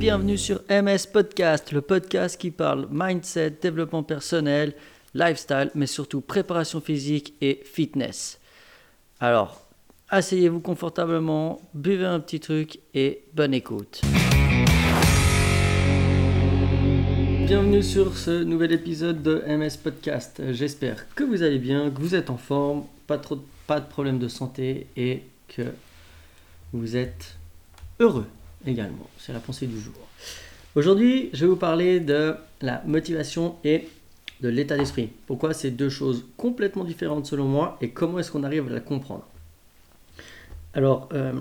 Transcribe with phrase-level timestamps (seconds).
[0.00, 4.72] bienvenue sur MS Podcast, le podcast qui parle mindset, développement personnel,
[5.12, 8.40] lifestyle, mais surtout préparation physique et fitness.
[9.20, 9.68] Alors,
[10.08, 14.00] asseyez-vous confortablement, buvez un petit truc et bonne écoute.
[17.46, 20.40] Bienvenue sur ce nouvel épisode de MS Podcast.
[20.52, 24.18] J'espère que vous allez bien, que vous êtes en forme, pas, trop, pas de problème
[24.18, 25.74] de santé et que
[26.72, 27.36] vous êtes
[27.98, 28.24] heureux
[28.66, 29.08] également.
[29.18, 29.94] C'est la pensée du jour.
[30.74, 33.88] Aujourd'hui, je vais vous parler de la motivation et
[34.40, 35.10] de l'état d'esprit.
[35.26, 38.80] Pourquoi ces deux choses complètement différentes selon moi et comment est-ce qu'on arrive à la
[38.80, 39.26] comprendre?
[40.72, 41.32] Alors, euh,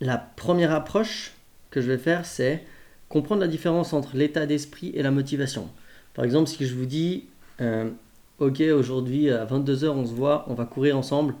[0.00, 1.32] la première approche
[1.70, 2.64] que je vais faire, c'est
[3.08, 5.68] comprendre la différence entre l'état d'esprit et la motivation.
[6.14, 7.24] Par exemple, si je vous dis,
[7.60, 7.90] euh,
[8.38, 11.34] ok, aujourd'hui à 22h on se voit, on va courir ensemble,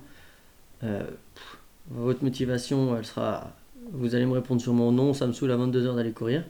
[0.84, 1.02] euh,
[1.90, 3.52] votre motivation, elle sera
[3.92, 6.44] vous allez me répondre sur mon nom, ça me saoule à 22h d'aller courir.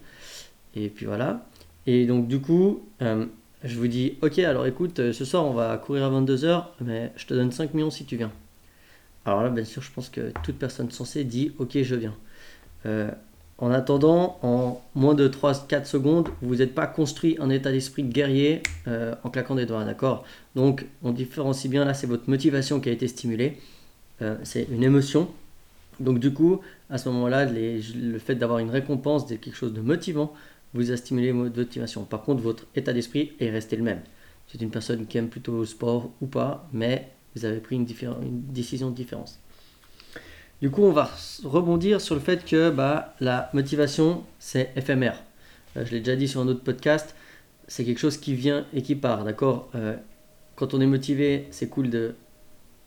[0.75, 1.47] Et puis voilà.
[1.87, 3.27] Et donc du coup, euh,
[3.65, 7.13] je vous dis, ok, alors écoute, euh, ce soir on va courir à 22h, mais
[7.17, 8.33] je te donne 5 millions si tu viens.
[9.25, 12.15] Alors là, bien sûr, je pense que toute personne censée dit, ok, je viens.
[12.87, 13.11] Euh,
[13.59, 18.63] en attendant, en moins de 3-4 secondes, vous n'êtes pas construit un état d'esprit guerrier
[18.87, 20.25] en claquant des doigts, d'accord?
[20.55, 23.59] Donc on différencie bien, là c'est votre motivation qui a été stimulée.
[24.45, 25.29] c'est une émotion,
[26.01, 30.33] donc du coup, à ce moment-là, le fait d'avoir une récompense, quelque chose de motivant,
[30.73, 32.05] vous a stimulé votre motivation.
[32.05, 34.01] Par contre, votre état d'esprit est resté le même.
[34.49, 37.85] C'est une personne qui aime plutôt le sport ou pas, mais vous avez pris une,
[37.85, 39.39] décision de différence.
[40.61, 41.11] Du coup, on va
[41.45, 45.23] rebondir sur le fait que bah, la motivation, c'est éphémère.
[45.77, 47.15] Euh, je l'ai déjà dit sur un autre podcast,
[47.69, 49.71] c'est quelque chose qui vient et qui part, d'accord?
[49.75, 49.97] Euh,
[50.57, 52.15] Quand on est motivé, c'est cool de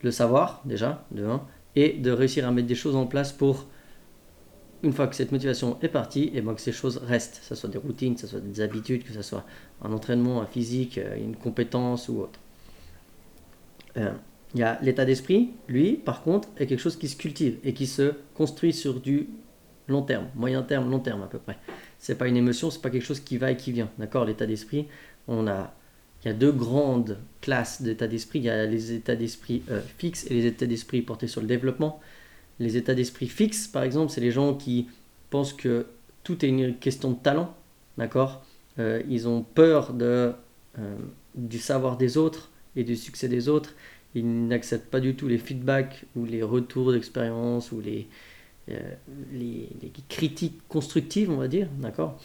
[0.02, 1.42] le savoir, déjà, de 1
[1.76, 3.68] et de réussir à mettre des choses en place pour,
[4.84, 7.56] une fois que cette motivation est partie, et ben que ces choses restent, que ce
[7.56, 9.46] soit des routines, que ce soit des habitudes, que ce soit
[9.82, 12.40] un entraînement, un physique, euh, une compétence ou autre.
[13.98, 14.12] Euh,
[14.54, 17.74] il y a l'état d'esprit, lui, par contre, est quelque chose qui se cultive et
[17.74, 19.30] qui se construit sur du
[19.88, 21.58] long terme, moyen terme, long terme à peu près.
[21.98, 23.90] C'est pas une émotion, c'est pas quelque chose qui va et qui vient.
[23.98, 24.26] D'accord?
[24.26, 24.88] L'état d'esprit,
[25.28, 25.74] on a
[26.24, 28.40] il y a deux grandes classes d'état d'esprit.
[28.40, 31.48] Il y a les états d'esprit euh, fixes et les états d'esprit portés sur le
[31.48, 32.00] développement.
[32.60, 34.88] Les états d'esprit fixes, par exemple, c'est les gens qui
[35.30, 35.86] pensent que
[36.24, 37.54] tout est une question de talent.
[37.98, 38.46] D'accord?
[38.80, 40.32] Euh, Ils ont peur de,
[40.80, 40.96] euh,
[41.36, 43.74] du savoir des autres et du succès des autres.
[44.16, 48.08] Ils n'acceptent pas du tout les feedbacks ou les retours d'expérience ou les,
[48.68, 51.68] les, les critiques constructives, on va dire.
[51.80, 52.20] D'accord?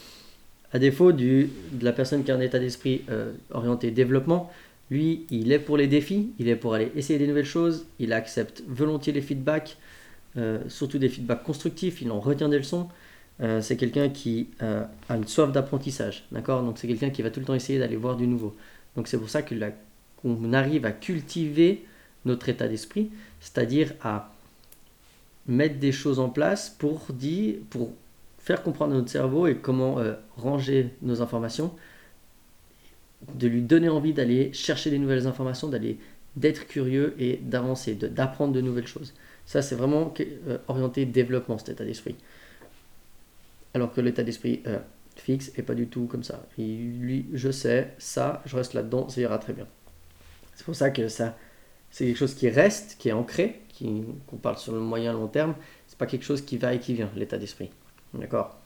[0.73, 1.49] À défaut de
[1.81, 4.51] la personne qui a un état d'esprit euh, orienté développement,
[4.91, 8.13] lui, il est pour les défis, il est pour aller essayer des nouvelles choses, il
[8.13, 9.77] accepte volontiers les feedbacks,
[10.37, 12.89] euh, surtout des feedbacks constructifs, il en retient des leçons.
[13.41, 16.63] Euh, c'est quelqu'un qui a une soif d'apprentissage, d'accord?
[16.63, 18.57] Donc c'est quelqu'un qui va tout le temps essayer d'aller voir du nouveau.
[18.97, 21.85] Donc c'est pour ça qu'on arrive à cultiver
[22.25, 24.33] notre état d'esprit, c'est-à-dire à
[25.47, 27.93] mettre des choses en place pour dire, pour
[28.49, 31.71] faire comprendre notre cerveau et comment euh, ranger nos informations,
[33.35, 35.99] de lui donner envie d'aller chercher des nouvelles informations, d'aller
[36.35, 39.13] d'être curieux et d'avancer, d'apprendre de, nouvelles choses.
[39.45, 42.17] Ça, c'est vraiment euh, orienté développement, cet état d'esprit.
[43.75, 44.79] Alors que l'état d'esprit euh,
[45.17, 46.47] fixe est pas du tout comme ça.
[46.57, 49.67] lui, je sais, ça, je reste là-dedans, ça ira très bien.
[50.55, 51.37] C'est pour ça que ça,
[51.91, 53.61] c'est quelque chose qui reste, qui est ancré,
[54.27, 55.55] qu'on parle sur le moyen long terme.
[55.87, 57.69] C'est pas quelque chose qui va et qui vient, l'état d'esprit.
[58.15, 58.57] D'accord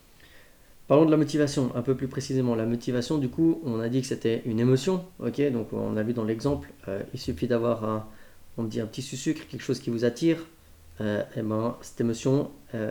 [0.89, 2.55] Parlons de la motivation, un peu plus précisément.
[2.55, 5.41] La motivation, du coup, on a dit que c'était une émotion, ok?
[5.53, 8.07] Donc on a vu dans l'exemple, euh, il suffit d'avoir un,
[8.59, 10.39] on dit un petit sucre, quelque chose qui vous attire,
[11.01, 12.91] euh, et ben cette émotion, euh,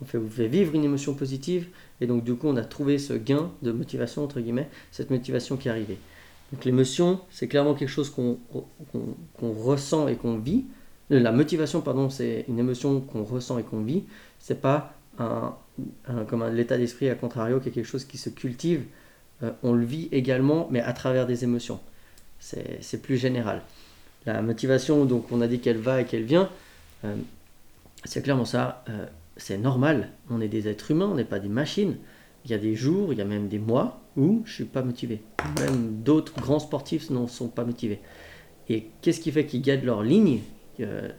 [0.00, 1.66] on fait, vous fait vivre une émotion positive,
[2.00, 5.56] et donc du coup on a trouvé ce gain de motivation, entre guillemets, cette motivation
[5.56, 5.98] qui est arrivée.
[6.52, 8.38] Donc l'émotion, c'est clairement quelque chose qu'on
[9.42, 10.64] ressent et qu'on vit.
[11.10, 14.04] La motivation, pardon, c'est une émotion qu'on ressent et qu'on vit.
[14.38, 15.54] C'est pas un,
[16.28, 18.84] comme l'état d'esprit à contrario, qui est quelque chose qui se cultive,
[19.42, 21.80] euh, on le vit également, mais à travers des émotions.
[22.40, 23.62] C'est plus général.
[24.26, 26.50] La motivation, donc on a dit qu'elle va et qu'elle vient,
[27.04, 27.14] euh,
[28.04, 29.06] c'est clairement ça, euh,
[29.38, 30.10] c'est normal.
[30.28, 31.96] On est des êtres humains, on n'est pas des machines.
[32.44, 34.82] Il y a des jours, il y a même des mois où je suis pas
[34.82, 35.22] motivé.
[35.58, 38.00] Même d'autres grands sportifs ne sont pas motivés.
[38.68, 40.40] Et qu'est-ce qui fait qu'ils gagnent leur ligne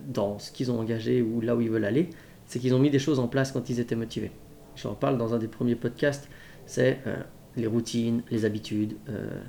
[0.08, 2.12] dans ce qu'ils ont engagé ou là où ils veulent aller?
[2.46, 4.32] C'est qu'ils ont mis des choses en place quand ils étaient motivés
[4.76, 6.30] j'en parle dans un des premiers podcasts,
[6.66, 7.16] c'est euh,
[7.56, 9.42] les routines, les habitudes euh,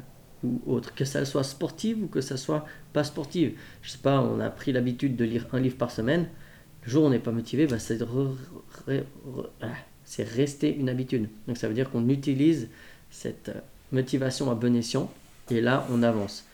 [0.44, 3.58] ou autres, que ça soit sportive ou que ça soit pas sportive.
[3.82, 6.28] Je sais pas, on a pris l'habitude de lire un livre par semaine.
[6.84, 8.00] Le jour où on n'est pas motivé, bah, c'est
[9.62, 9.68] ah,
[10.34, 11.28] rester une habitude.
[11.48, 12.68] Donc ça veut dire qu'on utilise
[13.10, 13.60] cette euh,
[13.92, 15.10] motivation à bon escient
[15.50, 16.44] et là on avance.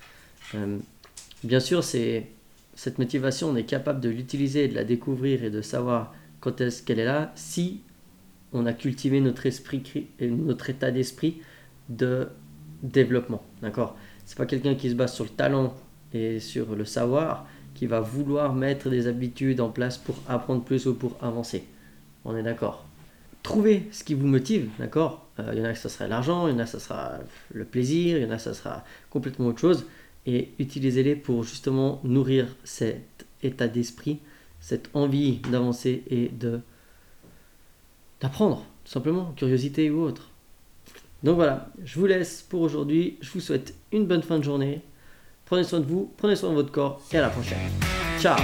[1.45, 6.15] Bien sûr, cette motivation, on est capable de l'utiliser, de la découvrir et de savoir
[6.41, 7.81] quand est-ce qu'elle est là si
[8.53, 9.83] on a cultivé notre esprit,
[10.21, 11.41] notre état d'esprit
[11.89, 12.29] de
[12.83, 13.43] développement.
[13.63, 13.97] D'accord?
[14.25, 15.75] C'est pas quelqu'un qui se base sur le talent
[16.13, 20.87] et sur le savoir qui va vouloir mettre des habitudes en place pour apprendre plus
[20.87, 21.65] ou pour avancer.
[22.25, 22.85] On est d'accord?
[23.43, 25.27] Trouvez ce qui vous motive, d'accord?
[25.41, 26.79] Euh, Il y en a que ça sera l'argent, il y en a que ça
[26.79, 27.19] sera
[27.53, 29.87] le plaisir, il y en a que ça sera complètement autre chose.
[30.27, 34.21] Et utilisez-les pour justement nourrir cet état d'esprit,
[34.61, 36.61] cette envie d'avancer et de
[38.23, 40.31] d'apprendre, tout simplement, curiosité ou autre.
[41.23, 43.19] Donc voilà, je vous laisse pour aujourd'hui.
[43.21, 44.81] Je vous souhaite une bonne fin de journée.
[45.45, 47.59] Prenez soin de vous, prenez soin de votre corps et à la prochaine.
[48.19, 48.39] Ciao